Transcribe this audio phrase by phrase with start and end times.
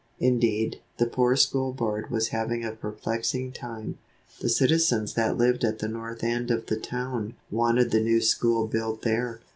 [0.19, 3.99] Indeed, the poor School Board was having a perplexing time.
[4.39, 8.65] The citizens that lived at the north end of the town wanted the new school
[8.65, 9.41] built there.